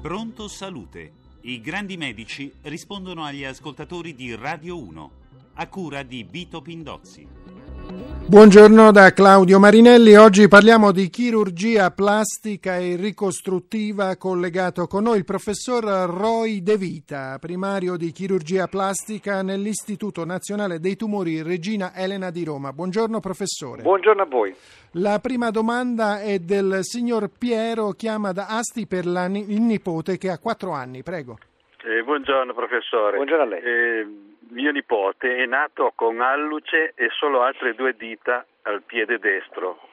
Pronto 0.00 0.48
Salute. 0.48 1.12
I 1.42 1.60
grandi 1.60 1.98
medici 1.98 2.50
rispondono 2.62 3.22
agli 3.22 3.44
ascoltatori 3.44 4.14
di 4.14 4.34
Radio 4.34 4.82
1, 4.82 5.10
a 5.52 5.68
cura 5.68 6.02
di 6.02 6.22
Vito 6.22 6.62
Pindozzi. 6.62 7.39
Buongiorno 8.30 8.92
da 8.92 9.12
Claudio 9.12 9.58
Marinelli, 9.58 10.14
oggi 10.14 10.46
parliamo 10.46 10.92
di 10.92 11.10
chirurgia 11.10 11.90
plastica 11.90 12.78
e 12.78 12.94
ricostruttiva 12.94 14.16
collegato 14.16 14.86
con 14.86 15.02
noi 15.02 15.18
il 15.18 15.24
professor 15.24 15.82
Roy 15.82 16.62
De 16.62 16.76
Vita, 16.76 17.36
primario 17.40 17.96
di 17.96 18.12
chirurgia 18.12 18.68
plastica 18.68 19.42
nell'Istituto 19.42 20.24
Nazionale 20.24 20.78
dei 20.78 20.94
Tumori 20.94 21.42
Regina 21.42 21.92
Elena 21.92 22.30
di 22.30 22.44
Roma. 22.44 22.72
Buongiorno 22.72 23.18
professore. 23.18 23.82
Buongiorno 23.82 24.22
a 24.22 24.26
voi. 24.26 24.54
La 24.92 25.18
prima 25.18 25.50
domanda 25.50 26.20
è 26.20 26.38
del 26.38 26.78
signor 26.82 27.30
Piero, 27.36 27.90
chiama 27.90 28.30
da 28.30 28.46
Asti 28.46 28.86
per 28.86 29.06
la, 29.06 29.24
il 29.24 29.60
nipote 29.60 30.16
che 30.18 30.30
ha 30.30 30.38
quattro 30.38 30.70
anni, 30.70 31.02
prego. 31.02 31.36
Eh, 31.82 32.02
buongiorno 32.02 32.52
professore. 32.52 33.16
Buongiorno 33.16 33.42
a 33.42 33.46
lei. 33.46 33.62
Eh, 33.62 34.06
mio 34.50 34.70
nipote 34.70 35.36
è 35.36 35.46
nato 35.46 35.92
con 35.94 36.20
alluce 36.20 36.92
e 36.94 37.08
solo 37.10 37.42
altre 37.42 37.74
due 37.74 37.94
dita 37.96 38.44
al 38.62 38.82
piede 38.82 39.18
destro. 39.18 39.88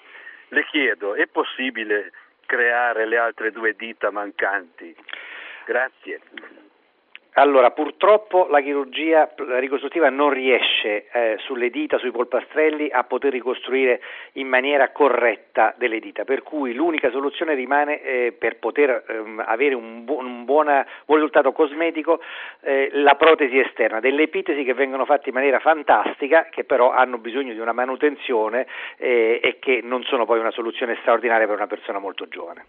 Le 0.50 0.66
chiedo, 0.66 1.16
è 1.16 1.28
possibile 1.28 2.12
creare 2.46 3.06
le 3.06 3.18
altre 3.18 3.52
due 3.52 3.74
dita 3.74 4.12
mancanti? 4.12 4.94
Grazie. 5.66 6.20
Allora, 7.40 7.70
purtroppo 7.70 8.48
la 8.50 8.62
chirurgia 8.62 9.30
ricostruttiva 9.60 10.10
non 10.10 10.32
riesce 10.32 11.06
eh, 11.12 11.36
sulle 11.46 11.70
dita, 11.70 12.00
sui 12.00 12.10
polpastrelli, 12.10 12.90
a 12.90 13.04
poter 13.04 13.32
ricostruire 13.32 14.02
in 14.34 14.48
maniera 14.48 14.90
corretta 14.90 15.72
delle 15.78 16.00
dita, 16.00 16.24
per 16.24 16.42
cui 16.42 16.74
l'unica 16.74 17.12
soluzione 17.12 17.54
rimane 17.54 18.02
eh, 18.02 18.32
per 18.32 18.58
poter 18.58 19.04
ehm, 19.08 19.44
avere 19.46 19.76
un, 19.76 20.04
bu- 20.04 20.18
un 20.18 20.46
buona, 20.46 20.84
buon 21.06 21.20
risultato 21.20 21.52
cosmetico 21.52 22.22
eh, 22.62 22.90
la 22.94 23.14
protesi 23.14 23.60
esterna, 23.60 24.00
delle 24.00 24.24
epitesi 24.24 24.64
che 24.64 24.74
vengono 24.74 25.06
fatte 25.06 25.30
in 25.30 25.36
maniera 25.36 25.60
fantastica, 25.60 26.48
che 26.50 26.64
però 26.64 26.92
hanno 26.92 27.20
bisogno 27.20 27.54
di 27.54 27.60
una 27.60 27.72
manutenzione 27.72 28.66
eh, 28.98 29.40
e 29.44 29.60
che 29.60 29.82
non 29.84 30.02
sono 30.06 30.26
poi 30.26 30.40
una 30.40 30.50
soluzione 30.50 30.98
straordinaria 31.02 31.46
per 31.46 31.56
una 31.56 31.68
persona 31.68 32.00
molto 32.00 32.28
giovane. 32.28 32.66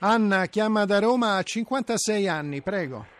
Anna 0.00 0.44
chiama 0.44 0.84
da 0.84 0.98
Roma 0.98 1.36
a 1.36 1.42
56 1.42 2.28
anni, 2.28 2.60
prego. 2.60 3.13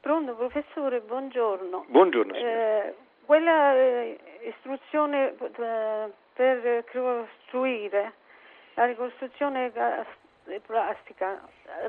Pronto 0.00 0.34
professore, 0.34 1.00
buongiorno. 1.00 1.84
Buongiorno. 1.88 2.34
Eh, 2.34 2.94
quella 3.26 3.74
eh, 3.74 4.18
istruzione 4.48 5.34
eh, 5.36 6.12
per 6.32 6.84
costruire 6.90 8.12
la 8.74 8.86
ricostruzione 8.86 9.70
plastica 10.64 11.46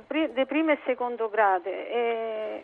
eh, 0.10 0.34
di 0.34 0.46
primo 0.46 0.72
e 0.72 0.80
secondo 0.84 1.30
grado 1.30 1.70
è 1.70 2.62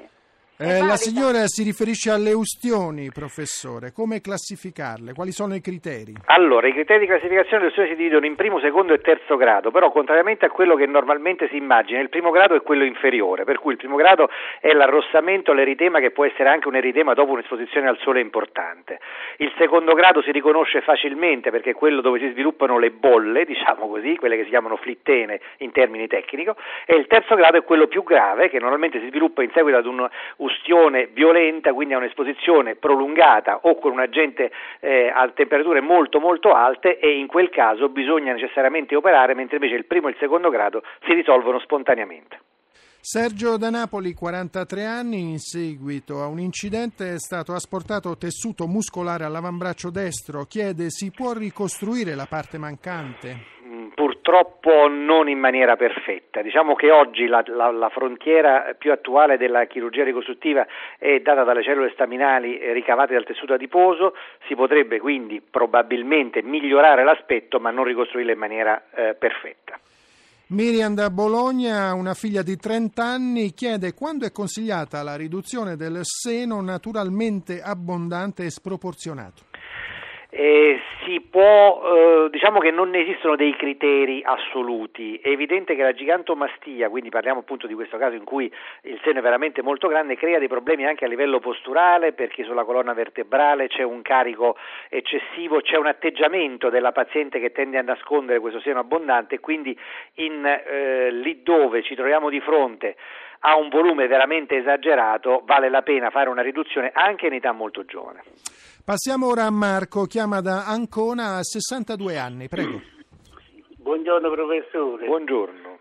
eh, 0.60 0.84
la 0.84 0.96
signora 0.96 1.46
si 1.46 1.62
riferisce 1.62 2.10
alle 2.10 2.34
ustioni, 2.34 3.12
professore. 3.14 3.92
Come 3.94 4.22
classificarle? 4.22 5.14
Quali 5.14 5.32
sono 5.32 5.54
i 5.54 5.62
criteri? 5.62 6.16
Allora, 6.26 6.68
i 6.68 6.74
criteri 6.74 7.02
di 7.02 7.06
classificazione 7.06 7.58
delle 7.58 7.68
ustioni 7.68 7.90
si 7.90 7.96
dividono 7.96 8.26
in 8.26 8.36
primo, 8.36 8.60
secondo 8.60 8.94
e 8.94 8.98
terzo 8.98 9.38
grado, 9.38 9.70
però 9.70 9.92
contrariamente 9.92 10.46
a 10.46 10.50
quello 10.50 10.76
che 10.76 10.88
normalmente 10.88 11.48
si 11.50 11.58
immagina, 11.58 12.00
il 12.00 12.10
primo 12.10 12.32
grado 12.32 12.56
è 12.56 12.64
quello 12.64 12.86
inferiore, 12.86 13.44
per 13.44 13.60
cui 13.60 13.74
il 13.74 13.78
primo 13.78 13.98
grado 13.98 14.32
è 14.60 14.74
l'arrossamento, 14.74 15.54
l'eritema 15.54 16.00
che 16.00 16.10
può 16.10 16.26
essere 16.26 16.50
anche 16.50 16.68
un 16.68 16.76
eritema 16.76 17.14
dopo 17.14 17.34
un'esposizione 17.34 17.88
al 17.88 18.00
sole 18.02 18.20
importante. 18.20 19.00
Il 19.38 19.54
secondo 19.60 19.94
grado 19.94 20.24
si 20.24 20.32
riconosce 20.32 20.82
facilmente 20.82 21.52
perché 21.52 21.70
è 21.70 21.76
quello 21.76 22.02
dove 22.02 22.18
si 22.18 22.32
sviluppano 22.32 22.80
le 22.80 22.90
bolle, 22.90 23.46
diciamo 23.46 23.88
così, 23.88 24.16
quelle 24.16 24.36
che 24.38 24.44
si 24.46 24.50
chiamano 24.50 24.76
flittene 24.78 25.40
in 25.58 25.72
termini 25.72 26.08
tecnici, 26.08 26.50
e 26.88 26.96
il 26.96 27.06
terzo 27.06 27.36
grado 27.36 27.58
è 27.58 27.64
quello 27.64 27.86
più 27.86 28.02
grave 28.02 28.50
che 28.50 28.58
normalmente 28.58 29.00
si 29.00 29.08
sviluppa 29.10 29.44
in 29.44 29.52
seguito 29.54 29.78
ad 29.78 29.86
un 29.86 30.10
ustione 30.48 31.10
violenta, 31.14 31.74
quindi 31.74 31.94
a 31.94 31.98
un'esposizione 31.98 32.76
prolungata 32.76 33.60
o 33.64 33.78
con 33.78 33.92
un 33.92 34.00
agente 34.00 34.52
eh, 34.80 35.12
a 35.14 35.30
temperature 35.30 35.82
molto 35.82 36.20
molto 36.20 36.54
alte 36.54 37.00
e 37.00 37.18
in 37.18 37.28
quel 37.28 37.50
caso 37.50 37.90
bisogna 37.90 38.34
necessariamente 38.34 38.96
operare, 38.96 39.36
mentre 39.36 39.58
invece 39.58 39.76
il 39.76 39.86
primo 39.86 40.08
e 40.08 40.12
il 40.12 40.18
secondo 40.20 40.50
grado 40.50 40.84
si 41.06 41.14
risolvono 41.14 41.60
spontaneamente. 41.60 42.40
Sergio 43.00 43.56
da 43.58 43.70
Napoli, 43.70 44.14
43 44.14 44.84
anni, 44.84 45.20
in 45.20 45.40
seguito 45.40 46.22
a 46.22 46.28
un 46.28 46.40
incidente 46.40 47.14
è 47.14 47.20
stato 47.20 47.54
asportato 47.54 48.18
tessuto 48.18 48.68
muscolare 48.68 49.24
all'avambraccio 49.24 49.90
destro. 49.90 50.44
Chiede 50.44 50.90
si 50.90 51.12
può 51.12 51.32
ricostruire 51.32 52.16
la 52.16 52.26
parte 52.26 52.58
mancante? 52.58 53.57
Purtroppo 54.28 54.90
non 54.90 55.30
in 55.30 55.40
maniera 55.40 55.78
perfetta. 55.78 56.42
Diciamo 56.42 56.76
che 56.76 56.92
oggi 56.92 57.28
la, 57.28 57.42
la, 57.48 57.72
la, 57.72 57.88
frontiera 57.88 58.76
più 58.78 58.92
attuale 58.92 59.38
della 59.38 59.66
chirurgia 59.68 60.04
ricostruttiva 60.04 60.68
è 60.98 61.20
data 61.20 61.46
dalle 61.46 61.64
cellule 61.64 61.92
staminali 61.94 62.60
ricavate 62.74 63.14
dal 63.14 63.24
tessuto 63.24 63.54
adiposo, 63.54 64.14
si 64.46 64.54
potrebbe 64.54 65.00
quindi 65.00 65.42
probabilmente 65.42 66.42
migliorare 66.44 67.06
l'aspetto 67.06 67.60
ma 67.62 67.72
non 67.72 67.86
ricostruirlo 67.86 68.34
in 68.34 68.38
maniera 68.38 68.84
eh, 68.94 69.16
perfetta. 69.18 69.80
Miriam 70.48 70.94
da 70.94 71.10
Bologna, 71.10 71.94
una 71.94 72.14
figlia 72.14 72.42
di 72.42 72.58
30 72.58 73.04
anni, 73.04 73.54
chiede 73.54 73.94
quando 73.94 74.26
è 74.26 74.32
consigliata 74.34 75.04
la 75.04 75.16
riduzione 75.16 75.78
del 75.78 76.00
seno 76.04 76.62
naturalmente 76.62 77.62
abbondante 77.62 78.44
e 78.44 78.50
sproporzionato. 78.50 79.47
Eh, 80.40 80.80
si 81.04 81.20
può, 81.20 81.82
eh, 81.82 82.30
diciamo 82.30 82.60
che 82.60 82.70
non 82.70 82.94
esistono 82.94 83.36
dei 83.36 83.56
criteri 83.56 84.22
assoluti, 84.24 85.20
è 85.20 85.30
evidente 85.30 85.76
che 85.76 85.82
la 85.82 85.94
gigantomastia, 85.94 86.90
quindi 86.90 87.10
parliamo 87.10 87.40
appunto 87.40 87.66
di 87.66 87.74
questo 87.74 87.98
caso 87.98 88.16
in 88.16 88.24
cui 88.24 88.46
il 88.84 89.00
seno 89.04 89.18
è 89.18 89.22
veramente 89.24 89.64
molto 89.64 89.88
grande, 89.88 90.16
crea 90.16 90.38
dei 90.38 90.48
problemi 90.48 90.86
anche 90.86 91.06
a 91.06 91.08
livello 91.08 91.40
posturale 91.40 92.14
perché 92.14 92.44
sulla 92.44 92.66
colonna 92.66 92.94
vertebrale 92.94 93.68
c'è 93.68 93.82
un 93.82 94.04
carico 94.04 94.58
eccessivo, 94.90 95.62
c'è 95.62 95.76
un 95.76 95.88
atteggiamento 95.88 96.70
della 96.70 96.92
paziente 96.92 97.40
che 97.40 97.52
tende 97.52 97.80
a 97.80 97.82
nascondere 97.82 98.40
questo 98.40 98.60
seno 98.60 98.78
abbondante. 98.78 99.40
Quindi 99.40 99.76
in, 100.18 100.46
eh, 100.46 101.10
lì 101.14 101.42
dove 101.42 101.82
ci 101.82 101.96
troviamo 101.96 102.30
di 102.30 102.42
fronte 102.42 102.96
a 103.40 103.56
un 103.58 103.70
volume 103.70 104.08
veramente 104.08 104.58
esagerato 104.58 105.44
vale 105.46 105.70
la 105.70 105.82
pena 105.82 106.10
fare 106.10 106.30
una 106.30 106.42
riduzione 106.42 106.92
anche 106.94 107.28
in 107.28 107.34
età 107.34 107.52
molto 107.52 107.86
giovane. 107.86 108.24
Passiamo 108.84 109.28
ora 109.28 109.44
a 109.44 109.52
Marco, 109.52 110.06
chiama 110.06 110.42
da 110.42 110.66
Ancona 110.66 111.38
a 111.38 111.44
62 111.44 112.18
anni, 112.18 112.48
prego. 112.48 112.82
Buongiorno 113.78 114.30
professore. 114.30 115.06
Buongiorno. 115.06 115.80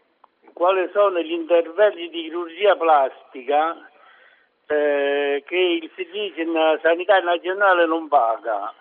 Quali 0.52 0.88
sono 0.92 1.20
gli 1.20 1.32
interventi 1.32 2.08
di 2.08 2.22
chirurgia 2.22 2.76
plastica 2.76 3.76
eh, 4.66 5.42
che 5.46 5.56
il 5.56 5.90
Servizio 5.94 6.44
Sanitario 6.82 7.24
Nazionale 7.24 7.86
non 7.86 8.08
paga? 8.08 8.72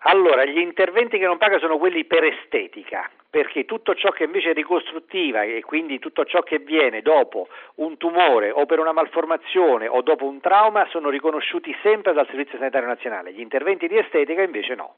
Allora, 0.00 0.44
gli 0.44 0.58
interventi 0.58 1.18
che 1.18 1.26
non 1.26 1.38
paga 1.38 1.58
sono 1.58 1.78
quelli 1.78 2.04
per 2.04 2.24
estetica, 2.24 3.10
perché 3.28 3.64
tutto 3.64 3.94
ciò 3.94 4.10
che 4.10 4.24
invece 4.24 4.50
è 4.50 4.54
ricostruttiva 4.54 5.42
e 5.42 5.62
quindi 5.62 5.98
tutto 5.98 6.24
ciò 6.24 6.42
che 6.42 6.58
viene 6.58 7.02
dopo 7.02 7.48
un 7.76 7.96
tumore 7.96 8.50
o 8.50 8.66
per 8.66 8.78
una 8.78 8.92
malformazione 8.92 9.88
o 9.88 10.02
dopo 10.02 10.26
un 10.26 10.40
trauma 10.40 10.86
sono 10.90 11.10
riconosciuti 11.10 11.76
sempre 11.82 12.12
dal 12.12 12.26
Servizio 12.26 12.58
Sanitario 12.58 12.88
Nazionale, 12.88 13.32
gli 13.32 13.40
interventi 13.40 13.88
di 13.88 13.98
estetica 13.98 14.42
invece 14.42 14.74
no. 14.74 14.94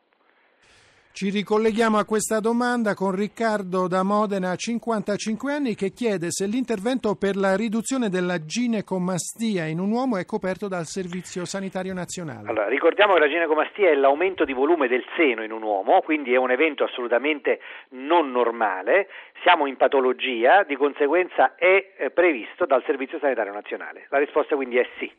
Ci 1.19 1.31
ricolleghiamo 1.31 1.99
a 1.99 2.05
questa 2.05 2.39
domanda 2.39 2.95
con 2.95 3.11
Riccardo 3.11 3.89
da 3.89 4.05
Modena, 4.05 4.55
55 4.55 5.53
anni, 5.53 5.75
che 5.75 5.91
chiede 5.91 6.31
se 6.31 6.47
l'intervento 6.47 7.17
per 7.17 7.35
la 7.35 7.57
riduzione 7.57 8.09
della 8.09 8.45
ginecomastia 8.45 9.67
in 9.67 9.81
un 9.81 9.91
uomo 9.91 10.17
è 10.17 10.25
coperto 10.25 10.69
dal 10.69 10.85
Servizio 10.85 11.45
Sanitario 11.45 11.93
Nazionale. 11.93 12.49
Allora, 12.49 12.69
ricordiamo 12.69 13.15
che 13.15 13.19
la 13.19 13.29
ginecomastia 13.29 13.91
è 13.91 13.95
l'aumento 13.95 14.45
di 14.45 14.53
volume 14.53 14.87
del 14.87 15.03
seno 15.17 15.43
in 15.43 15.51
un 15.51 15.63
uomo, 15.63 16.03
quindi 16.03 16.35
è 16.35 16.37
un 16.37 16.53
evento 16.53 16.85
assolutamente 16.85 17.59
non 17.99 18.31
normale, 18.31 19.09
siamo 19.43 19.67
in 19.67 19.77
patologia, 19.77 20.65
di 20.65 20.77
conseguenza 20.77 21.55
è 21.55 21.95
eh, 21.99 22.11
previsto 22.11 22.67
dal 22.67 22.83
Servizio 22.85 23.19
Sanitario 23.19 23.53
Nazionale. 23.53 24.07
La 24.11 24.19
risposta 24.19 24.55
quindi 24.55 24.79
è 24.79 24.87
sì. 24.99 25.11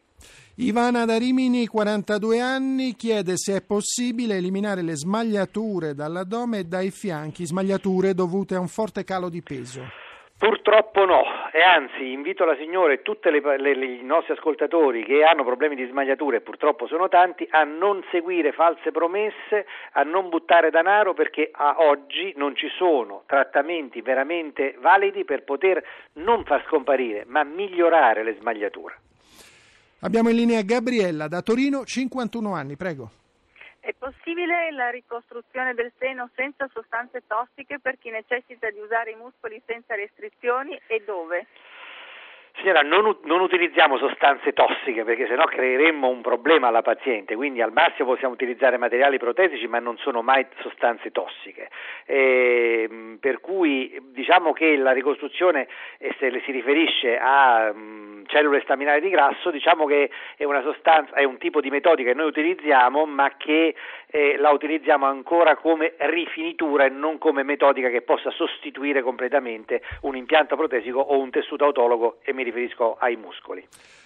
Ivana 0.57 1.05
da 1.05 1.17
Rimini, 1.17 1.67
42 1.67 2.39
anni, 2.39 2.93
chiede 2.95 3.37
se 3.37 3.55
è 3.57 3.65
possibile 3.65 4.35
eliminare 4.35 4.81
le 4.81 4.95
smagliature 4.95 5.93
dall'addome 5.93 6.59
e 6.59 6.63
dai 6.65 6.91
fianchi, 6.91 7.45
smagliature 7.45 8.13
dovute 8.13 8.55
a 8.55 8.59
un 8.59 8.67
forte 8.67 9.03
calo 9.03 9.29
di 9.29 9.41
peso. 9.41 9.81
Purtroppo 10.37 11.05
no, 11.05 11.21
e 11.51 11.61
anzi 11.61 12.11
invito 12.11 12.45
la 12.45 12.55
signora 12.55 12.93
e 12.93 13.01
tutti 13.01 13.27
i 13.29 13.99
nostri 14.03 14.33
ascoltatori 14.33 15.03
che 15.03 15.23
hanno 15.23 15.43
problemi 15.43 15.75
di 15.75 15.85
smagliature, 15.87 16.37
e 16.37 16.41
purtroppo 16.41 16.87
sono 16.87 17.07
tanti, 17.07 17.47
a 17.49 17.63
non 17.63 18.03
seguire 18.11 18.51
false 18.51 18.91
promesse, 18.91 19.65
a 19.93 20.03
non 20.03 20.29
buttare 20.29 20.69
denaro 20.69 21.13
perché 21.13 21.49
a 21.51 21.75
oggi 21.79 22.33
non 22.35 22.55
ci 22.55 22.67
sono 22.77 23.23
trattamenti 23.25 24.01
veramente 24.01 24.75
validi 24.79 25.25
per 25.25 25.43
poter 25.43 25.83
non 26.13 26.43
far 26.45 26.63
scomparire, 26.67 27.25
ma 27.27 27.43
migliorare 27.43 28.23
le 28.23 28.35
smagliature. 28.39 28.95
Abbiamo 30.01 30.29
in 30.29 30.35
linea 30.35 30.61
Gabriella 30.61 31.27
da 31.27 31.41
Torino, 31.41 31.83
51 31.83 32.53
anni, 32.53 32.77
prego. 32.77 33.18
È 33.89 33.95
possibile 33.97 34.69
la 34.69 34.91
ricostruzione 34.91 35.73
del 35.73 35.91
seno 35.97 36.29
senza 36.35 36.69
sostanze 36.71 37.23
tossiche 37.25 37.79
per 37.79 37.97
chi 37.97 38.11
necessita 38.11 38.69
di 38.69 38.77
usare 38.77 39.09
i 39.09 39.15
muscoli 39.15 39.59
senza 39.65 39.95
restrizioni 39.95 40.79
e 40.85 41.01
dove? 41.03 41.47
Signora, 42.57 42.81
non, 42.81 43.17
non, 43.23 43.41
utilizziamo 43.41 43.97
sostanze 43.97 44.53
tossiche 44.53 45.03
perché 45.03 45.25
sennò 45.25 45.45
creeremmo 45.45 46.07
un 46.07 46.21
problema 46.21 46.67
alla 46.67 46.83
paziente, 46.83 47.35
quindi 47.35 47.63
al 47.63 47.71
massimo 47.71 48.09
possiamo 48.09 48.35
utilizzare 48.35 48.77
materiali 48.77 49.17
protesici 49.17 49.65
ma 49.65 49.79
non 49.79 49.97
sono 49.97 50.21
mai 50.21 50.45
sostanze 50.59 51.09
tossiche. 51.09 51.69
Eh, 52.05 53.17
per 53.19 53.39
cui 53.39 53.99
diciamo 54.11 54.53
che 54.53 54.75
la 54.75 54.91
ricostruzione, 54.91 55.67
eh, 55.97 56.13
se 56.19 56.29
si 56.45 56.51
riferisce 56.51 57.17
a 57.17 57.73
mh, 57.73 58.08
cellule 58.29 58.61
staminali 58.61 59.01
di 59.01 59.09
grasso, 59.09 59.51
diciamo 59.51 59.85
che 59.85 60.09
è 60.37 60.43
una 60.45 60.61
sostanza, 60.61 61.15
è 61.15 61.23
un 61.23 61.37
tipo 61.37 61.59
di 61.59 61.69
metodica 61.69 62.11
che 62.11 62.15
noi 62.15 62.27
utilizziamo 62.27 63.05
ma 63.05 63.33
che 63.35 63.75
eh, 64.07 64.37
la 64.37 64.51
utilizziamo 64.51 65.05
ancora 65.05 65.57
come 65.57 65.95
rifinitura 65.97 66.85
e 66.85 66.89
non 66.89 67.17
come 67.17 67.43
metodica 67.43 67.89
che 67.89 68.01
possa 68.01 68.31
sostituire 68.31 69.01
completamente 69.01 69.81
un 70.01 70.15
impianto 70.15 70.55
protesico 70.55 70.99
o 70.99 71.19
un 71.19 71.29
tessuto 71.29 71.65
autologo 71.65 72.19
e 72.23 72.33
mi 72.33 72.43
riferisco 72.43 72.95
ai 72.99 73.15
muscoli. 73.15 73.65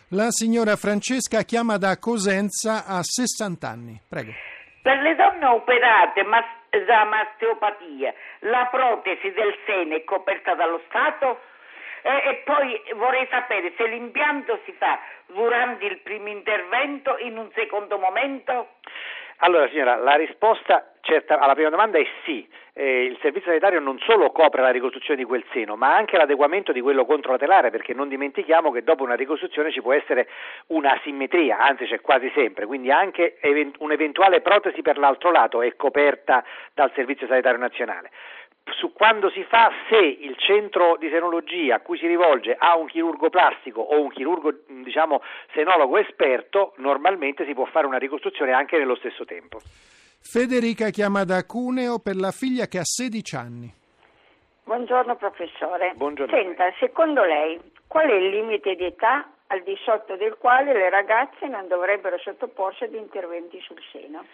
La 0.10 0.30
signora 0.30 0.75
Francesca 0.75 1.42
chiama 1.42 1.78
da 1.78 1.98
Cosenza 1.98 2.86
a 2.86 3.02
60 3.02 3.68
anni. 3.68 4.00
Prego. 4.08 4.31
Per 4.81 4.98
le 5.00 5.16
donne 5.16 5.46
operate 5.46 6.24
da 6.86 7.04
masteopatia, 7.06 8.14
la 8.40 8.68
protesi 8.70 9.31
del 9.31 9.56
seno 9.66 9.96
è 9.96 10.04
coperta 10.04 10.56
dallo 10.56 10.81
Stato? 10.88 11.40
E, 12.05 12.29
e, 12.29 12.41
poi 12.44 12.81
vorrei 12.95 13.25
sapere 13.29 13.71
se 13.77 13.88
l'impianto 13.88 14.59
si 14.65 14.73
fa 14.73 15.00
durante 15.27 15.85
il 15.85 16.00
primo 16.00 16.27
intervento, 16.27 17.17
in 17.19 17.38
un 17.38 17.50
secondo 17.55 17.97
momento? 17.97 18.67
Allora 19.38 19.67
signora, 19.69 19.95
la 19.95 20.15
risposta 20.15 20.94
certa, 21.01 21.39
alla 21.39 21.53
prima 21.53 21.69
domanda 21.69 21.97
è 21.97 22.05
sì. 22.25 22.47
Eh, 22.75 23.03
il 23.05 23.17
servizio 23.21 23.50
sanitario 23.50 23.79
non 23.79 24.00
solo 24.00 24.31
copre 24.31 24.61
la 24.61 24.71
ricostruzione 24.71 25.19
di 25.19 25.25
quel 25.25 25.45
seno, 25.51 25.75
ma 25.75 25.95
anche 25.95 26.17
l'adeguamento 26.17 26.71
di 26.71 26.81
quello 26.81 27.05
controlaterale, 27.05 27.69
perché 27.69 27.94
non 27.94 28.09
dimentichiamo 28.09 28.71
che 28.71 28.83
dopo 28.83 29.03
una 29.03 29.15
ricostruzione 29.15 29.71
ci 29.71 29.81
può 29.81 29.94
essere 29.94 30.27
un'asimmetria, 30.67 31.59
anzi 31.59 31.85
c'è 31.85 32.01
quasi 32.01 32.31
sempre, 32.33 32.65
quindi 32.65 32.91
anche 32.91 33.38
event- 33.41 33.75
un'eventuale 33.79 34.41
protesi 34.41 34.81
per 34.81 34.97
l'altro 34.97 35.31
lato 35.31 35.61
è 35.61 35.75
coperta 35.75 36.44
dal 36.73 36.91
Servizio 36.95 37.27
Sanitario 37.27 37.59
Nazionale 37.59 38.09
su 38.71 38.94
quando 38.94 39.30
si 39.30 39.44
fa 39.44 39.71
se 39.89 39.98
il 39.98 40.36
centro 40.38 40.95
di 40.98 41.10
senologia 41.10 41.75
a 41.75 41.80
cui 41.80 41.98
si 41.98 42.07
rivolge 42.07 42.56
ha 42.57 42.75
un 42.75 42.88
chirurgo 42.88 43.30
plastico 43.30 43.81
o 43.81 44.01
un 44.01 44.10
chirurgo 44.10 44.54
diciamo 44.68 45.21
senologo 45.54 45.98
esperto, 45.98 46.74
normalmente 46.77 47.45
si 47.45 47.54
può 47.54 47.65
fare 47.65 47.86
una 47.86 47.98
ricostruzione 47.98 48.54
anche 48.54 48.77
nello 48.77 48.95
stesso 48.95 49.25
tempo. 49.25 49.60
Federica 50.21 50.89
chiama 50.89 51.25
da 51.25 51.44
Cuneo 51.45 52.00
per 52.00 52.15
la 52.15 52.31
figlia 52.31 52.68
che 52.68 52.77
ha 52.80 52.86
16 52.86 53.36
anni. 53.36 53.74
Buongiorno 54.63 55.18
professore. 55.18 55.92
Buongiorno. 55.95 56.33
Senta, 56.33 56.71
secondo 56.80 57.24
lei 57.25 57.60
qual 57.88 58.10
è 58.10 58.13
il 58.13 58.30
limite 58.30 58.75
di 58.75 58.86
età 58.86 59.30
al 59.48 59.62
di 59.63 59.77
sotto 59.83 60.15
del 60.15 60.38
quale 60.38 60.71
le 60.71 60.89
ragazze 60.89 61.48
non 61.48 61.68
dovrebbero 61.68 62.18
sottoporsi 62.18 62.86
ad 62.86 62.94
interventi 62.94 63.60
sul 63.62 63.80
seno? 63.92 64.25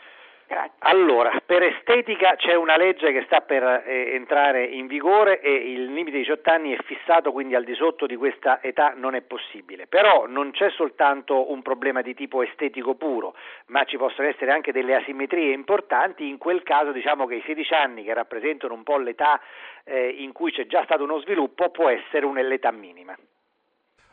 Grazie. 0.50 0.78
Allora, 0.80 1.40
per 1.46 1.62
estetica 1.62 2.36
c'è 2.36 2.56
una 2.56 2.76
legge 2.76 3.12
che 3.12 3.22
sta 3.26 3.42
per 3.42 3.84
eh, 3.86 4.16
entrare 4.16 4.64
in 4.64 4.88
vigore 4.88 5.42
e 5.42 5.54
il 5.54 5.94
limite 5.94 6.18
di 6.18 6.24
18 6.24 6.50
anni 6.50 6.72
è 6.72 6.82
fissato, 6.86 7.32
quindi 7.32 7.54
al 7.54 7.64
di 7.64 7.76
sotto 7.76 8.08
di 8.08 8.16
questa 8.16 8.60
età 8.64 8.94
non 8.96 9.14
è 9.14 9.22
possibile. 9.22 9.86
Però 9.86 10.26
non 10.26 10.50
c'è 10.50 10.72
soltanto 10.72 11.52
un 11.52 11.62
problema 11.62 12.02
di 12.02 12.16
tipo 12.16 12.42
estetico 12.42 12.96
puro, 12.96 13.36
ma 13.68 13.84
ci 13.84 13.98
possono 13.98 14.28
essere 14.28 14.50
anche 14.52 14.72
delle 14.72 14.96
asimmetrie 14.96 15.54
importanti. 15.54 16.28
In 16.28 16.40
quel 16.40 16.64
caso 16.64 16.92
diciamo 16.94 17.28
che 17.28 17.36
i 17.36 17.44
16 17.46 17.74
anni, 17.76 18.04
che 18.04 18.16
rappresentano 18.16 18.74
un 18.74 18.82
po' 18.82 18.98
l'età 18.98 19.40
eh, 19.84 20.08
in 20.18 20.32
cui 20.32 20.52
c'è 20.52 20.66
già 20.66 20.82
stato 20.84 21.04
uno 21.04 21.20
sviluppo, 21.20 21.70
può 21.70 21.90
essere 21.90 22.26
un'età 22.26 22.72
minima. 22.72 23.16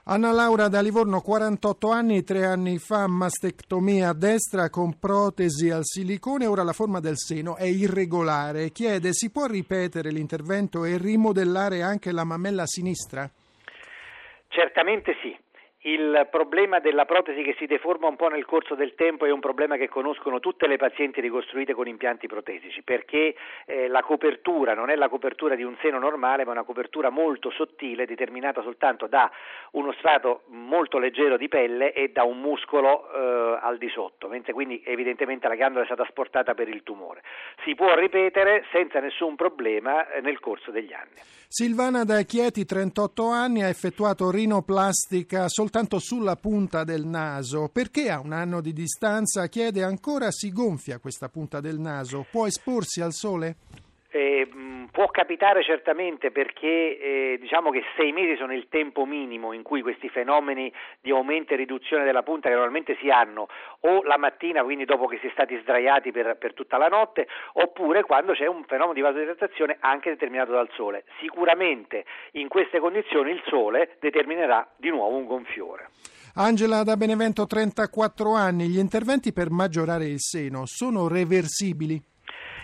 Anna 0.09 0.31
Laura 0.31 0.69
da 0.69 0.81
Livorno, 0.81 1.21
48 1.21 1.91
anni, 1.91 2.23
tre 2.23 2.45
anni 2.47 2.79
fa 2.79 3.09
mastectomia 3.09 4.13
destra 4.13 4.71
con 4.71 5.01
protesi 5.01 5.69
al 5.69 5.81
silicone, 5.83 6.47
ora 6.47 6.63
la 6.63 6.73
forma 6.73 7.01
del 7.01 7.17
seno 7.17 7.57
è 7.57 7.65
irregolare. 7.65 8.71
Chiede, 8.71 9.13
si 9.13 9.33
può 9.33 9.47
ripetere 9.47 10.13
l'intervento 10.13 10.85
e 10.85 10.97
rimodellare 10.97 11.83
anche 11.83 12.13
la 12.13 12.23
mammella 12.23 12.67
sinistra? 12.67 13.29
Certamente 14.47 15.17
sì. 15.21 15.37
Il 15.87 16.27
problema 16.33 16.81
della 16.81 17.05
protesi 17.05 17.45
che 17.45 17.55
si 17.57 17.67
deforma 17.67 18.09
un 18.09 18.17
po' 18.17 18.27
nel 18.27 18.45
corso 18.45 18.75
del 18.75 18.97
tempo 18.97 19.25
è 19.25 19.31
un 19.31 19.39
problema 19.39 19.77
che 19.77 19.89
conoscono 19.89 20.41
tutte 20.41 20.67
le 20.67 20.79
pazienti 20.79 21.21
ricostruite 21.21 21.75
con 21.75 21.87
impianti 21.87 22.27
protesici, 22.27 22.83
perché 22.83 23.37
eh, 23.67 23.87
la 23.87 24.03
copertura 24.03 24.75
non 24.75 24.91
è 24.91 24.97
la 24.97 25.09
copertura 25.09 25.55
di 25.55 25.63
un 25.63 25.77
seno 25.81 26.01
normale, 26.01 26.45
ma 26.45 26.51
una 26.51 26.65
copertura 26.65 27.11
molto 27.11 27.51
sottile, 27.51 28.05
determinata 28.05 28.63
soltanto 28.63 29.07
da 29.07 29.31
uno 29.73 29.93
strato 29.93 30.43
molto 30.47 30.99
leggero 30.99 31.37
di 31.37 31.47
pelle 31.47 31.93
e 31.93 32.09
da 32.09 32.25
un 32.25 32.41
muscolo 32.41 33.07
eh, 33.09 33.59
al 33.63 33.79
di 33.79 33.89
sotto, 33.89 34.27
mentre 34.27 34.55
quindi 34.55 34.83
evidentemente 34.85 35.47
la 35.47 35.55
ghiandola 35.55 35.85
è 35.85 35.87
stata 35.87 36.03
asportata 36.03 36.55
per 36.55 36.67
il 36.69 36.83
tumore. 36.83 37.23
Si 37.63 37.77
può 37.77 37.95
ripetere 37.95 38.65
senza 38.73 38.99
nessun 38.99 39.37
problema 39.37 40.11
eh, 40.11 40.21
nel 40.21 40.41
corso 40.41 40.73
degli 40.73 40.93
anni. 40.93 41.15
Silvana 41.49 42.03
da 42.03 42.23
Chieti, 42.23 42.65
38 42.65 43.29
anni, 43.29 43.63
ha 43.63 43.69
effettuato 43.69 44.33
rinoplastica 44.33 45.47
soltanto 45.47 45.75
soltanto 45.77 45.99
sulla 45.99 46.37
punta 46.37 46.85
del 46.85 47.05
naso. 47.05 47.69
Perché 47.69 48.11
a 48.11 48.19
un 48.21 48.33
anno 48.33 48.63
di 48.63 48.73
distanza 48.73 49.47
chiede 49.49 49.85
ancora 49.85 50.31
si 50.31 50.51
gonfia 50.51 50.99
questa 50.99 51.29
punta 51.29 51.61
del 51.61 51.79
naso? 51.79 52.25
Può 52.31 52.47
esporsi 52.47 53.03
al 53.03 53.13
sole? 53.13 53.57
Eh, 54.17 54.49
può 54.91 55.09
capitare 55.09 55.63
certamente 55.63 56.31
perché 56.31 56.99
eh, 56.99 57.39
diciamo 57.39 57.71
che 57.71 57.83
sei 57.99 58.13
mesi 58.13 58.35
sono 58.37 58.55
il 58.55 58.67
tempo 58.71 59.05
minimo 59.05 59.53
in 59.53 59.63
cui 59.63 59.83
questi 59.83 60.09
fenomeni 60.09 60.73
di 61.03 61.11
aumento 61.11 61.53
e 61.53 61.57
riduzione 61.57 62.03
della 62.03 62.23
punta 62.23 62.49
che 62.49 62.55
normalmente 62.55 62.97
si 62.99 63.11
hanno 63.11 63.47
o 63.81 64.03
la 64.05 64.17
mattina, 64.17 64.63
quindi 64.63 64.87
dopo 64.87 65.05
che 65.05 65.19
si 65.21 65.27
è 65.27 65.31
stati 65.33 65.59
sdraiati 65.61 66.13
per, 66.13 66.39
per 66.39 66.55
tutta 66.55 66.79
la 66.79 66.87
notte, 66.87 67.29
oppure 67.53 68.05
quando 68.05 68.33
c'è 68.33 68.47
un 68.47 68.65
fenomeno 68.65 68.95
di 68.95 69.03
vasodilatazione 69.03 69.77
anche 69.81 70.09
determinato 70.09 70.53
dal 70.53 70.71
sole. 70.73 71.05
Sicuramente 71.21 72.07
in 72.33 72.49
queste 72.49 72.79
condizioni 72.81 73.33
il 73.33 73.43
sole 73.49 73.99
determinerà 74.01 74.67
di 74.79 74.89
nuovo 74.89 75.15
un 75.19 75.27
gonfiore. 75.27 75.91
Angela 76.37 76.85
da 76.85 76.97
Benevento, 76.97 77.47
34 77.47 78.33
anni. 78.33 78.69
Gli 78.69 78.79
interventi 78.79 79.35
per 79.35 79.51
maggiorare 79.51 80.07
il 80.07 80.21
seno 80.21 80.63
sono 80.65 81.07
reversibili? 81.07 82.03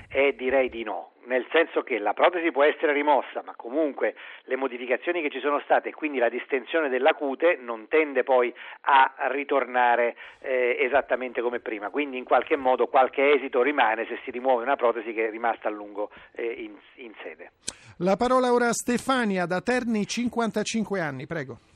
Eh, 0.09 0.35
direi 0.35 0.71
di 0.71 0.83
no 0.83 1.12
nel 1.25 1.47
senso 1.51 1.83
che 1.83 1.99
la 1.99 2.13
protesi 2.13 2.51
può 2.51 2.65
essere 2.65 2.93
rimossa, 2.93 3.43
ma 3.45 3.55
comunque 3.57 4.15
le 4.45 4.57
modificazioni 4.57 5.23
che 5.23 5.31
ci 5.31 5.41
sono 5.41 5.61
state 5.61 5.91
e 5.91 5.93
quindi 5.93 6.19
la 6.19 6.29
distensione 6.29 6.89
della 6.89 7.15
cute 7.15 7.59
non 7.61 7.89
tende 7.89 8.23
poi 8.23 8.53
a 8.83 9.13
ritornare 9.31 10.17
eh, 10.41 10.77
esattamente 10.81 11.41
come 11.41 11.61
prima, 11.61 11.91
quindi 11.91 12.19
in 12.19 12.25
qualche 12.25 12.57
modo 12.57 12.87
qualche 12.87 13.33
esito 13.33 13.63
rimane 13.63 14.07
se 14.07 14.19
si 14.25 14.31
rimuove 14.31 14.63
una 14.63 14.77
protesi 14.77 15.13
che 15.13 15.29
è 15.29 15.31
rimasta 15.31 15.69
a 15.69 15.71
lungo 15.71 16.11
eh, 16.33 16.45
in, 16.45 16.77
in 16.97 17.13
sede. 17.23 17.53
La 17.99 18.17
parola 18.17 18.53
ora 18.53 18.69
a 18.69 18.73
Stefania 18.73 19.47
da 19.47 19.61
Terni, 19.61 20.07
55 20.07 21.01
anni, 21.01 21.27
prego. 21.27 21.72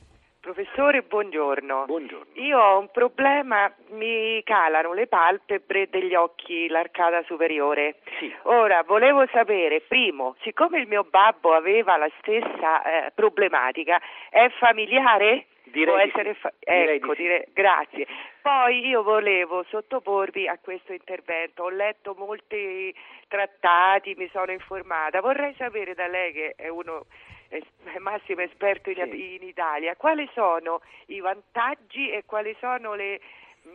Professore, 0.47 1.01
buongiorno. 1.01 1.83
Buongiorno. 1.87 2.31
Io 2.35 2.57
ho 2.57 2.79
un 2.79 2.89
problema, 2.89 3.69
mi 3.89 4.41
calano 4.45 4.93
le 4.93 5.05
palpebre 5.05 5.89
degli 5.89 6.15
occhi, 6.15 6.69
l'arcata 6.69 7.21
superiore. 7.23 7.95
Sì. 8.17 8.33
Ora, 8.43 8.81
volevo 8.83 9.27
sapere, 9.27 9.81
primo, 9.81 10.37
siccome 10.43 10.79
il 10.79 10.87
mio 10.87 11.03
babbo 11.03 11.53
aveva 11.53 11.97
la 11.97 12.09
stessa 12.19 12.81
eh, 12.81 13.11
problematica, 13.13 13.99
è 14.29 14.49
familiare? 14.57 15.47
Direi 15.63 15.85
Può 15.85 15.97
essere 15.97 16.33
sì. 16.35 16.39
fa- 16.39 16.53
direi 16.59 16.95
ecco, 16.95 17.13
sì. 17.13 17.23
dire- 17.23 17.47
grazie. 17.51 18.07
Poi 18.41 18.87
io 18.87 19.03
volevo 19.03 19.65
sottoporvi 19.67 20.47
a 20.47 20.57
questo 20.61 20.93
intervento. 20.93 21.63
Ho 21.63 21.69
letto 21.69 22.15
molti 22.17 22.95
trattati, 23.27 24.15
mi 24.15 24.29
sono 24.31 24.53
informata. 24.53 25.19
Vorrei 25.19 25.53
sapere 25.57 25.93
da 25.93 26.07
lei 26.07 26.31
che 26.31 26.53
è 26.55 26.69
uno 26.69 27.07
es- 27.49 27.65
massimo 27.99 28.41
esperto 28.41 28.89
in, 28.89 29.07
Sì. 29.11 29.35
in 29.35 29.43
Italia, 29.43 29.95
quali 29.95 30.29
sono 30.33 30.81
i 31.07 31.19
vantaggi 31.19 32.09
e 32.11 32.23
quali 32.25 32.55
sono 32.59 32.93
le 32.93 33.19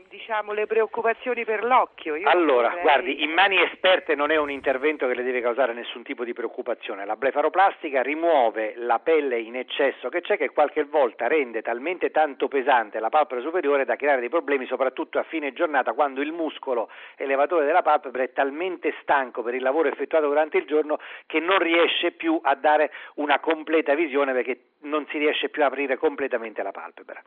diciamo 0.08 0.52
le 0.52 0.66
preoccupazioni 0.66 1.44
per 1.44 1.64
l'occhio. 1.64 2.14
Io 2.16 2.28
Allora, 2.28 2.68
vorrei- 2.68 2.82
guardi, 2.82 3.22
in 3.22 3.30
mani 3.30 3.60
esperte 3.62 4.14
non 4.14 4.30
è 4.30 4.36
un 4.36 4.50
intervento 4.50 5.06
che 5.06 5.14
le 5.14 5.22
deve 5.22 5.40
causare 5.40 5.72
nessun 5.72 6.02
tipo 6.02 6.24
di 6.24 6.32
preoccupazione. 6.32 7.04
La 7.04 7.16
blefaroplastica 7.16 8.02
rimuove 8.02 8.74
la 8.76 8.98
pelle 8.98 9.38
in 9.38 9.56
eccesso 9.56 10.08
che 10.08 10.20
c'è 10.20 10.36
che 10.36 10.50
qualche 10.50 10.84
volta 10.84 11.26
rende 11.26 11.62
talmente 11.62 12.10
tanto 12.10 12.48
pesante 12.48 13.00
la 13.00 13.08
palpebra 13.08 13.42
superiore 13.42 13.84
da 13.84 13.96
creare 13.96 14.20
dei 14.20 14.28
problemi 14.28 14.66
soprattutto 14.66 15.18
a 15.18 15.22
fine 15.22 15.52
giornata 15.52 15.92
quando 15.92 16.20
il 16.20 16.32
muscolo 16.32 16.90
elevatore 17.16 17.64
della 17.64 17.82
palpebra 17.82 18.22
è 18.22 18.32
talmente 18.32 18.94
stanco 19.02 19.42
per 19.42 19.54
il 19.54 19.62
lavoro 19.62 19.88
effettuato 19.88 20.26
durante 20.26 20.58
il 20.58 20.66
giorno 20.66 20.98
che 21.26 21.40
non 21.40 21.58
riesce 21.58 22.12
più 22.12 22.38
a 22.42 22.54
dare 22.54 22.92
una 23.14 23.38
completa 23.40 23.94
visione 23.94 24.32
perché 24.32 24.60
non 24.80 25.06
si 25.08 25.18
riesce 25.18 25.48
più 25.48 25.62
a 25.62 25.66
aprire 25.66 25.96
completamente 25.96 26.62
la 26.62 26.72
palpebra. 26.72 27.22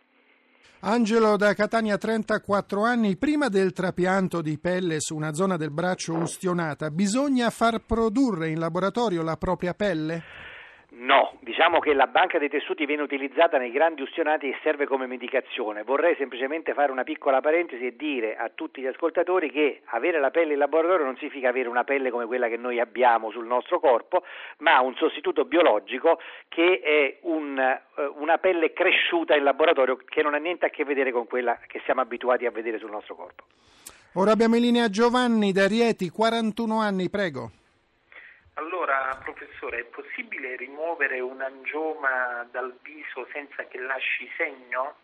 Angelo 0.82 1.36
da 1.38 1.54
Catania, 1.54 1.98
34 1.98 2.84
anni. 2.84 3.18
Prima 3.18 3.48
del 3.50 3.74
trapianto 3.74 4.42
di 4.42 4.58
pelle 4.60 5.00
su 5.00 5.16
una 5.16 5.34
zona 5.34 5.58
del 5.58 5.72
braccio 5.72 6.14
ustionata, 6.14 6.92
bisogna 6.92 7.50
far 7.50 7.84
produrre 7.84 8.50
in 8.50 8.60
laboratorio 8.60 9.24
la 9.24 9.38
propria 9.38 9.74
pelle? 9.74 10.54
No, 10.98 11.34
diciamo 11.42 11.80
che 11.80 11.94
la 11.94 12.08
banca 12.08 12.38
dei 12.38 12.48
tessuti 12.48 12.86
viene 12.86 13.02
utilizzata 13.02 13.58
nei 13.58 13.72
grandi 13.72 14.02
ustionati 14.02 14.48
e 14.48 14.58
serve 14.64 14.86
come 14.86 15.08
medicazione. 15.08 15.84
Vorrei 15.84 16.16
semplicemente 16.16 16.74
fare 16.74 16.90
una 16.90 17.04
piccola 17.04 17.42
parentesi 17.42 17.86
e 17.86 17.96
dire 17.98 18.38
a 18.38 18.50
tutti 18.56 18.80
gli 18.80 18.86
ascoltatori 18.86 19.52
che 19.52 19.82
avere 19.88 20.22
la 20.22 20.32
pelle 20.32 20.54
in 20.54 20.60
laboratorio 20.60 21.04
non 21.04 21.18
significa 21.18 21.50
avere 21.50 21.68
una 21.68 21.84
pelle 21.84 22.12
come 22.12 22.26
quella 22.26 22.48
che 22.48 22.56
noi 22.56 22.80
abbiamo 22.80 23.30
sul 23.30 23.46
nostro 23.46 23.82
corpo, 23.82 24.24
ma 24.60 24.80
un 24.80 24.96
sostituto 24.96 25.44
biologico 25.44 26.18
che 26.48 26.80
è 26.80 27.18
un, 27.24 27.60
eh, 27.60 27.82
una 28.16 28.38
pelle 28.38 28.72
cresciuta 28.72 29.36
in 29.36 29.44
laboratorio 29.44 29.98
che 29.98 30.24
non 30.24 30.34
ha 30.34 30.38
niente 30.38 30.68
a 30.68 30.70
che 30.70 30.86
vedere 30.86 31.12
con 31.12 31.28
quella 31.28 31.60
che 31.68 31.82
siamo 31.84 32.00
abituati 32.00 32.46
a 32.46 32.52
vedere 32.52 32.80
sul 32.80 32.92
nostro 32.92 33.16
corpo. 33.16 33.44
Ora 34.14 34.32
abbiamo 34.32 34.56
in 34.56 34.62
linea 34.62 34.88
Giovanni 34.88 35.52
da 35.52 35.68
Rieti, 35.68 36.10
41 36.10 36.80
anni, 36.80 37.10
prego. 37.10 37.52
Allora, 38.58 39.20
professore, 39.22 39.80
è 39.80 39.84
possibile 39.84 40.56
rimuovere 40.56 41.20
un 41.20 41.42
angioma 41.42 42.48
dal 42.52 42.74
viso 42.82 43.28
senza 43.34 43.66
che 43.66 43.80
lasci 43.80 44.30
segno? 44.38 44.96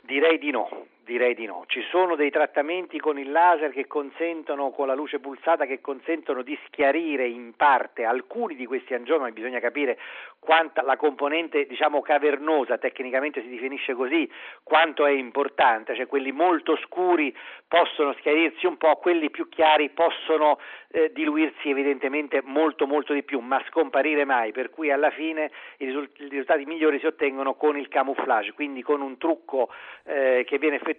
Direi 0.00 0.38
di 0.38 0.50
no, 0.50 0.86
direi 1.04 1.34
di 1.34 1.46
no. 1.46 1.64
Ci 1.66 1.82
sono 1.90 2.16
dei 2.16 2.30
trattamenti 2.30 2.98
con 2.98 3.18
il 3.18 3.30
laser 3.30 3.70
che 3.70 3.86
consentono, 3.86 4.70
con 4.70 4.86
la 4.86 4.94
luce 4.94 5.20
pulsata, 5.20 5.66
che 5.66 5.80
consentono 5.80 6.42
di 6.42 6.58
schiarire 6.66 7.26
in 7.26 7.54
parte 7.54 8.04
alcuni 8.04 8.56
di 8.56 8.66
questi 8.66 8.94
angiomi, 8.94 9.30
bisogna 9.32 9.60
capire 9.60 9.98
quanta 10.40 10.82
la 10.82 10.96
componente 10.96 11.66
diciamo 11.66 12.00
cavernosa, 12.02 12.78
tecnicamente 12.78 13.40
si 13.42 13.48
definisce 13.48 13.94
così, 13.94 14.28
quanto 14.62 15.06
è 15.06 15.10
importante, 15.10 15.94
cioè 15.94 16.06
quelli 16.06 16.32
molto 16.32 16.76
scuri 16.76 17.34
possono 17.68 18.12
schiarirsi 18.14 18.66
un 18.66 18.76
po', 18.76 18.96
quelli 18.96 19.30
più 19.30 19.48
chiari 19.48 19.90
possono 19.90 20.58
eh, 20.88 21.12
diluirsi 21.12 21.70
evidentemente 21.70 22.40
molto 22.44 22.86
molto 22.86 23.12
di 23.12 23.22
più, 23.22 23.40
ma 23.40 23.62
scomparire 23.68 24.24
mai, 24.24 24.52
per 24.52 24.70
cui 24.70 24.90
alla 24.90 25.10
fine 25.10 25.50
i, 25.78 25.86
risult- 25.86 26.18
i 26.20 26.28
risultati 26.28 26.64
migliori 26.64 26.98
si 26.98 27.06
ottengono 27.06 27.54
con 27.54 27.76
il 27.76 27.88
camouflage, 27.88 28.52
quindi 28.52 28.82
con 28.82 29.00
un 29.00 29.16
trucco 29.18 29.70
eh, 30.04 30.44
che 30.46 30.58
viene 30.58 30.76
effettuato 30.76 30.93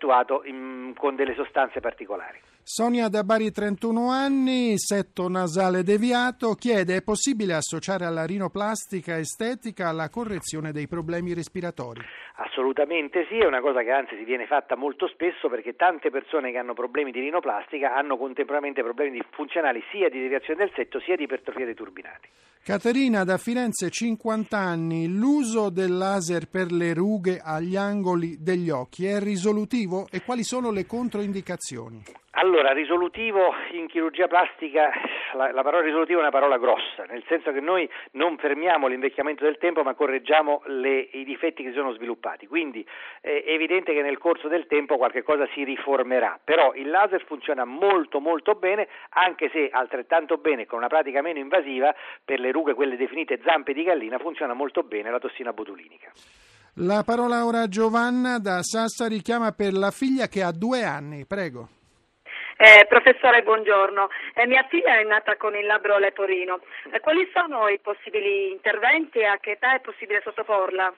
in, 0.46 0.94
con 0.98 1.16
delle 1.16 1.36
sostanze 1.36 1.80
particolari. 1.80 2.40
Sonia 2.68 3.10
da 3.10 3.24
Bari 3.24 3.52
31 3.52 4.10
anni, 4.10 4.74
setto 4.80 5.30
nasale 5.30 5.84
deviato, 5.84 6.56
chiede 6.56 6.96
è 6.96 7.04
possibile 7.04 7.54
associare 7.54 8.06
alla 8.06 8.26
rinoplastica 8.26 9.20
estetica 9.20 9.92
la 9.92 10.10
correzione 10.10 10.72
dei 10.72 10.88
problemi 10.88 11.36
respiratori? 11.36 12.02
Assolutamente 12.38 13.28
sì, 13.30 13.38
è 13.38 13.46
una 13.46 13.62
cosa 13.62 13.84
che 13.84 13.92
anzi 13.92 14.18
si 14.18 14.24
viene 14.24 14.48
fatta 14.48 14.76
molto 14.76 15.08
spesso 15.08 15.48
perché 15.48 15.76
tante 15.76 16.10
persone 16.10 16.52
che 16.52 16.58
hanno 16.58 16.74
problemi 16.74 17.12
di 17.12 17.20
rinoplastica 17.20 17.94
hanno 17.94 18.18
contemporaneamente 18.18 18.82
problemi 18.82 19.22
funzionali 19.30 19.84
sia 19.92 20.10
di 20.10 20.20
deviazione 20.20 20.66
del 20.66 20.74
setto 20.74 21.00
sia 21.00 21.16
di 21.16 21.26
ipertrofia 21.26 21.66
dei 21.66 21.76
turbinati. 21.76 22.28
Caterina 22.66 23.24
da 23.24 23.38
Firenze 23.38 23.92
50 23.92 24.58
anni, 24.58 25.08
l'uso 25.08 25.70
del 25.70 25.96
laser 25.96 26.48
per 26.50 26.72
le 26.72 26.96
rughe 26.96 27.40
agli 27.40 27.76
angoli 27.76 28.38
degli 28.40 28.72
occhi 28.72 29.06
è 29.06 29.20
risolutivo 29.20 29.85
e 30.12 30.24
quali 30.24 30.44
sono 30.44 30.72
le 30.72 30.86
controindicazioni? 30.86 32.02
Allora, 32.38 32.74
risolutivo 32.74 33.54
in 33.72 33.88
chirurgia 33.88 34.28
plastica, 34.28 34.92
la, 35.34 35.52
la, 35.54 35.62
parola 35.62 35.84
risolutivo 35.84 36.20
è 36.20 36.22
una 36.22 36.32
parola 36.32 36.58
grossa, 36.58 37.06
nel 37.08 37.24
senso 37.28 37.54
che 37.54 37.62
noi 37.62 37.90
non 38.12 38.38
fermiamo 38.38 38.88
l'invecchiamento 38.88 39.46
del 39.46 39.58
tempo 39.58 39.84
ma 39.84 39.94
correggiamo 39.94 40.64
le, 40.66 41.08
i 41.14 41.24
difetti 41.24 41.64
che 41.64 41.70
si 41.70 41.76
sono 41.76 41.94
sviluppati, 41.94 42.48
quindi 42.48 42.86
è 43.22 43.44
evidente 43.46 43.94
che 43.94 44.02
nel 44.02 44.18
corso 44.18 44.50
del 44.50 44.68
tempo 44.68 44.98
qualche 44.98 45.24
cosa 45.24 45.48
si 45.54 45.64
riformerà, 45.64 46.38
però 46.44 46.74
il 46.74 46.90
laser 46.90 47.24
funziona 47.24 47.64
molto 47.64 48.20
molto 48.20 48.56
bene, 48.56 48.90
anche 49.12 49.50
se 49.50 49.70
altrettanto 49.72 50.36
bene 50.38 50.66
con 50.66 50.80
una 50.80 50.88
pratica 50.88 51.22
meno 51.22 51.40
invasiva 51.40 51.96
per 52.24 52.40
le 52.40 52.52
rughe, 52.52 52.74
quelle 52.74 52.98
definite 52.98 53.40
zampe 53.46 53.72
di 53.72 53.84
gallina, 53.84 54.18
funziona 54.18 54.54
molto 54.54 54.84
bene 54.84 55.10
la 55.10 55.20
tossina 55.20 55.54
botulinica. 55.54 56.12
La 56.80 57.04
parola 57.06 57.46
ora 57.46 57.62
a 57.62 57.68
Giovanna 57.70 58.38
da 58.38 58.62
Sassari 58.62 59.22
chiama 59.22 59.54
per 59.54 59.72
la 59.72 59.92
figlia 59.92 60.28
che 60.28 60.44
ha 60.44 60.52
due 60.52 60.84
anni, 60.84 61.26
prego. 61.26 61.70
Eh, 62.58 62.86
professore, 62.88 63.44
buongiorno. 63.44 64.10
Eh, 64.34 64.46
mia 64.46 64.66
figlia 64.70 65.00
è 65.00 65.04
nata 65.04 65.38
con 65.38 65.56
il 65.56 65.66
labbro 65.66 65.98
leporino. 65.98 66.60
Eh, 66.92 67.00
quali 67.00 67.32
sono 67.34 67.70
i 67.70 67.80
possibili 67.80 68.52
interventi 68.52 69.20
e 69.20 69.26
a 69.26 69.38
che 69.38 69.52
età 69.52 69.76
è 69.76 69.80
possibile 69.80 70.20
sottoporla? 70.22 70.94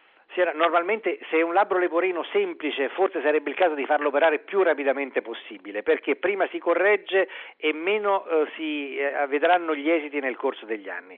Normalmente 0.53 1.17
se 1.29 1.37
è 1.37 1.41
un 1.41 1.53
labbro 1.53 1.79
leporino 1.79 2.23
semplice 2.31 2.89
forse 2.89 3.21
sarebbe 3.21 3.49
il 3.49 3.55
caso 3.55 3.73
di 3.73 3.85
farlo 3.85 4.09
operare 4.09 4.39
più 4.39 4.61
rapidamente 4.61 5.21
possibile 5.21 5.81
perché 5.81 6.15
prima 6.15 6.47
si 6.49 6.59
corregge 6.59 7.27
e 7.57 7.73
meno 7.73 8.25
eh, 8.27 8.47
si 8.55 8.97
eh, 8.97 9.25
vedranno 9.27 9.73
gli 9.73 9.89
esiti 9.89 10.19
nel 10.19 10.35
corso 10.35 10.65
degli 10.65 10.89
anni. 10.89 11.17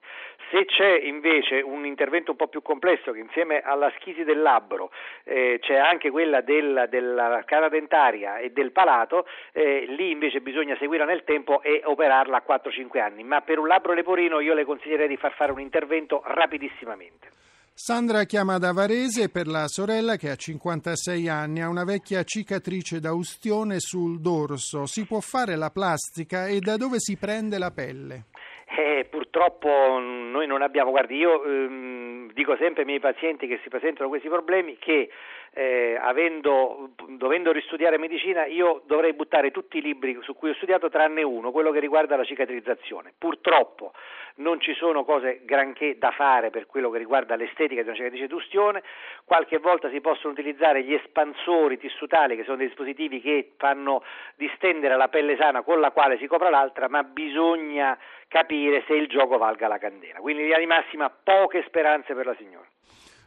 Se 0.51 0.65
c'è 0.65 0.99
invece 1.03 1.59
un 1.61 1.85
intervento 1.85 2.31
un 2.31 2.37
po' 2.37 2.47
più 2.47 2.61
complesso 2.61 3.11
che 3.11 3.19
insieme 3.19 3.61
alla 3.61 3.91
schisi 3.97 4.23
del 4.23 4.41
labbro 4.41 4.91
eh, 5.23 5.57
c'è 5.59 5.75
anche 5.75 6.09
quella 6.11 6.41
del, 6.41 6.85
della 6.89 7.43
cara 7.45 7.67
dentaria 7.67 8.37
e 8.37 8.51
del 8.51 8.71
palato, 8.71 9.27
eh, 9.51 9.85
lì 9.89 10.11
invece 10.11 10.39
bisogna 10.39 10.75
seguirla 10.77 11.05
nel 11.05 11.23
tempo 11.23 11.61
e 11.61 11.81
operarla 11.83 12.37
a 12.37 12.43
4-5 12.47 12.99
anni, 12.99 13.23
ma 13.23 13.41
per 13.41 13.59
un 13.59 13.67
labbro 13.67 13.93
leporino 13.93 14.39
io 14.39 14.53
le 14.53 14.65
consiglierei 14.65 15.07
di 15.07 15.17
far 15.17 15.33
fare 15.33 15.51
un 15.51 15.59
intervento 15.59 16.21
rapidissimamente. 16.25 17.48
Sandra 17.81 18.25
chiama 18.25 18.57
da 18.57 18.73
Varese 18.73 19.29
per 19.29 19.47
la 19.47 19.65
sorella 19.67 20.17
che 20.17 20.29
ha 20.29 20.35
56 20.35 21.29
anni, 21.29 21.61
ha 21.61 21.69
una 21.69 21.85
vecchia 21.85 22.23
cicatrice 22.23 22.99
da 22.99 23.13
ustione 23.13 23.79
sul 23.79 24.19
dorso. 24.19 24.85
Si 24.85 25.07
può 25.07 25.21
fare 25.21 25.55
la 25.55 25.69
plastica 25.69 26.47
e 26.47 26.59
da 26.59 26.75
dove 26.75 26.99
si 26.99 27.15
prende 27.15 27.57
la 27.57 27.71
pelle? 27.71 28.25
Eh, 28.67 29.07
purtroppo 29.09 29.69
noi 29.97 30.45
non 30.45 30.61
abbiamo, 30.61 30.91
guardi, 30.91 31.15
io 31.15 31.41
ehm, 31.41 32.33
dico 32.33 32.57
sempre 32.57 32.81
ai 32.81 32.87
miei 32.87 32.99
pazienti 32.99 33.47
che 33.47 33.61
si 33.63 33.69
presentano 33.69 34.09
questi 34.09 34.27
problemi 34.27 34.77
che 34.77 35.09
eh, 35.53 35.97
avendo, 35.99 36.91
dovendo 37.07 37.51
ristudiare 37.51 37.97
medicina 37.97 38.45
io 38.45 38.83
dovrei 38.85 39.13
buttare 39.13 39.51
tutti 39.51 39.77
i 39.77 39.81
libri 39.81 40.17
su 40.21 40.35
cui 40.35 40.49
ho 40.51 40.55
studiato 40.55 40.89
tranne 40.89 41.23
uno, 41.23 41.51
quello 41.51 41.71
che 41.71 41.79
riguarda 41.79 42.15
la 42.15 42.23
cicatrizzazione. 42.23 43.13
Purtroppo 43.17 43.93
non 44.35 44.59
ci 44.59 44.73
sono 44.73 45.03
cose 45.03 45.41
granché 45.43 45.97
da 45.97 46.11
fare 46.11 46.49
per 46.49 46.65
quello 46.65 46.89
che 46.89 46.97
riguarda 46.97 47.35
l'estetica 47.35 47.81
di 47.81 47.87
una 47.87 47.97
cicatrice 47.97 48.27
d'ustione, 48.27 48.83
qualche 49.25 49.57
volta 49.57 49.89
si 49.89 49.99
possono 50.01 50.33
utilizzare 50.33 50.83
gli 50.83 50.93
espansori 50.93 51.77
tissutali 51.77 52.35
che 52.35 52.43
sono 52.43 52.57
dei 52.57 52.67
dispositivi 52.67 53.19
che 53.19 53.53
fanno 53.57 54.03
distendere 54.35 54.95
la 54.95 55.07
pelle 55.09 55.35
sana 55.35 55.61
con 55.61 55.79
la 55.79 55.91
quale 55.91 56.17
si 56.17 56.27
copra 56.27 56.49
l'altra, 56.49 56.87
ma 56.87 57.03
bisogna 57.03 57.97
capire 58.27 58.83
se 58.87 58.93
il 58.93 59.07
gioco 59.07 59.37
valga 59.37 59.67
la 59.67 59.77
candela. 59.77 60.19
Quindi 60.19 60.43
in 60.43 60.47
linea 60.47 60.61
di 60.61 60.67
massima 60.67 61.09
poche 61.09 61.63
speranze 61.65 62.13
per 62.13 62.25
la 62.25 62.35
signora. 62.35 62.68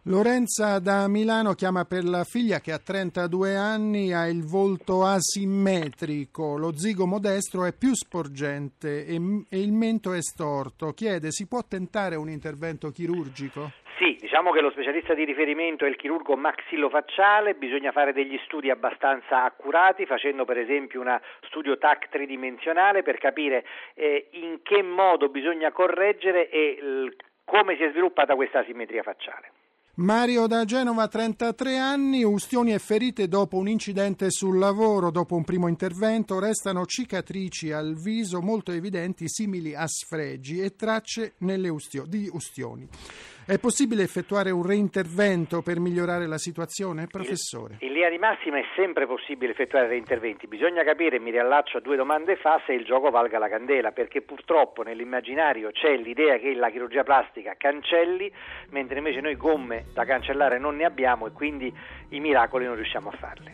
Lorenza 0.06 0.80
da 0.80 1.06
Milano 1.06 1.52
chiama 1.52 1.84
per 1.84 2.02
la 2.02 2.24
figlia 2.24 2.58
che 2.58 2.72
ha 2.72 2.82
32 2.82 3.54
anni, 3.54 4.12
ha 4.12 4.26
il 4.26 4.42
volto 4.42 5.04
asimmetrico, 5.04 6.58
lo 6.58 6.74
zigomo 6.74 7.20
destro 7.20 7.64
è 7.64 7.72
più 7.72 7.94
sporgente 7.94 9.06
e, 9.06 9.14
e 9.48 9.60
il 9.60 9.70
mento 9.70 10.12
è 10.12 10.20
storto. 10.20 10.90
Chiede, 10.90 11.30
si 11.30 11.46
può 11.46 11.60
tentare 11.62 12.16
un 12.16 12.28
intervento 12.28 12.90
chirurgico? 12.90 13.70
Sì, 13.96 14.18
diciamo 14.18 14.50
che 14.50 14.60
lo 14.60 14.72
specialista 14.72 15.14
di 15.14 15.22
riferimento 15.22 15.84
è 15.84 15.88
il 15.88 15.94
chirurgo 15.94 16.34
maxillofacciale, 16.34 17.54
bisogna 17.54 17.92
fare 17.92 18.12
degli 18.12 18.40
studi 18.42 18.70
abbastanza 18.70 19.44
accurati, 19.44 20.04
facendo 20.04 20.44
per 20.44 20.58
esempio 20.58 21.00
uno 21.00 21.20
studio 21.42 21.78
TAC 21.78 22.08
tridimensionale 22.08 23.04
per 23.04 23.18
capire 23.18 23.64
eh, 23.94 24.30
in 24.32 24.62
che 24.64 24.82
modo 24.82 25.28
bisogna 25.28 25.70
correggere 25.70 26.50
e 26.50 26.78
l- 26.82 27.14
come 27.44 27.76
si 27.76 27.84
è 27.84 27.90
sviluppata 27.90 28.34
questa 28.34 28.58
asimmetria 28.58 29.04
facciale. 29.04 29.61
Mario 29.96 30.46
da 30.46 30.64
Genova, 30.64 31.06
33 31.06 31.76
anni, 31.76 32.24
ustioni 32.24 32.72
e 32.72 32.78
ferite 32.78 33.28
dopo 33.28 33.58
un 33.58 33.68
incidente 33.68 34.30
sul 34.30 34.56
lavoro, 34.58 35.10
dopo 35.10 35.34
un 35.34 35.44
primo 35.44 35.68
intervento, 35.68 36.38
restano 36.38 36.86
cicatrici 36.86 37.72
al 37.72 37.94
viso 37.96 38.40
molto 38.40 38.72
evidenti, 38.72 39.28
simili 39.28 39.74
a 39.74 39.86
sfregi 39.86 40.60
e 40.60 40.76
tracce 40.76 41.34
ustio- 41.40 42.06
di 42.06 42.26
ustioni. 42.32 42.88
È 43.44 43.58
possibile 43.58 44.04
effettuare 44.04 44.52
un 44.52 44.64
reintervento 44.64 45.62
per 45.62 45.80
migliorare 45.80 46.28
la 46.28 46.38
situazione, 46.38 47.08
professore? 47.08 47.78
In 47.80 47.92
linea 47.92 48.08
di 48.08 48.16
massima 48.16 48.58
è 48.58 48.64
sempre 48.76 49.04
possibile 49.04 49.50
effettuare 49.50 49.88
reinterventi. 49.88 50.46
Bisogna 50.46 50.84
capire, 50.84 51.18
mi 51.18 51.32
riallaccio 51.32 51.78
a 51.78 51.80
due 51.80 51.96
domande 51.96 52.36
fa, 52.36 52.62
se 52.64 52.72
il 52.72 52.84
gioco 52.84 53.10
valga 53.10 53.40
la 53.40 53.48
candela, 53.48 53.90
perché 53.90 54.22
purtroppo 54.22 54.82
nell'immaginario 54.82 55.72
c'è 55.72 55.96
l'idea 55.96 56.38
che 56.38 56.54
la 56.54 56.70
chirurgia 56.70 57.02
plastica 57.02 57.54
cancelli, 57.58 58.32
mentre 58.70 58.98
invece 58.98 59.20
noi 59.20 59.34
gomme 59.34 59.86
da 59.92 60.04
cancellare 60.04 60.60
non 60.60 60.76
ne 60.76 60.84
abbiamo 60.84 61.26
e 61.26 61.32
quindi 61.32 61.74
i 62.10 62.20
miracoli 62.20 62.64
non 62.64 62.76
riusciamo 62.76 63.08
a 63.08 63.16
farli. 63.16 63.52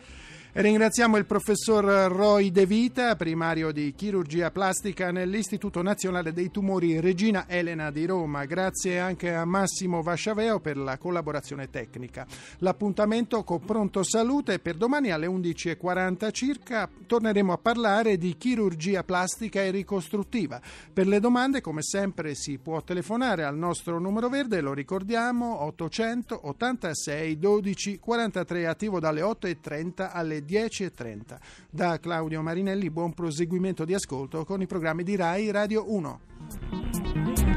Ringraziamo 0.51 1.15
il 1.17 1.27
professor 1.27 2.11
Roy 2.11 2.49
De 2.49 2.65
Vita, 2.65 3.15
primario 3.15 3.71
di 3.71 3.93
chirurgia 3.95 4.49
plastica 4.49 5.11
nell'Istituto 5.11 5.83
Nazionale 5.83 6.33
dei 6.33 6.49
Tumori 6.49 6.99
Regina 6.99 7.45
Elena 7.47 7.91
di 7.91 8.07
Roma. 8.07 8.45
Grazie 8.45 8.97
anche 8.97 9.31
a 9.31 9.45
Massimo 9.45 10.01
Vasciaveo 10.01 10.59
per 10.59 10.77
la 10.77 10.97
collaborazione 10.97 11.69
tecnica. 11.69 12.25
L'appuntamento 12.57 13.43
con 13.43 13.59
Pronto 13.59 14.01
Salute 14.01 14.57
per 14.57 14.73
domani 14.73 15.11
alle 15.11 15.27
11.40 15.27 16.31
circa 16.31 16.89
torneremo 17.05 17.53
a 17.53 17.57
parlare 17.59 18.17
di 18.17 18.35
chirurgia 18.35 19.03
plastica 19.03 19.61
e 19.61 19.69
ricostruttiva. 19.69 20.59
Per 20.91 21.05
le 21.05 21.19
domande, 21.19 21.61
come 21.61 21.83
sempre, 21.83 22.33
si 22.33 22.57
può 22.57 22.81
telefonare 22.81 23.43
al 23.43 23.55
nostro 23.55 23.99
numero 23.99 24.29
verde, 24.29 24.61
lo 24.61 24.73
ricordiamo, 24.73 25.61
886 25.65 27.37
12 27.37 27.99
43, 27.99 28.65
attivo 28.65 28.99
dalle 28.99 29.21
8.30 29.21 30.09
alle 30.11 30.37
10.30. 30.45 31.37
Da 31.69 31.99
Claudio 31.99 32.41
Marinelli 32.41 32.89
buon 32.89 33.13
proseguimento 33.13 33.85
di 33.85 33.93
ascolto 33.93 34.45
con 34.45 34.61
i 34.61 34.67
programmi 34.67 35.03
di 35.03 35.15
RAI 35.15 35.51
Radio 35.51 35.91
1. 35.91 37.48